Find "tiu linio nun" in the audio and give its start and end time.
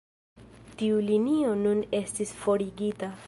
0.79-1.85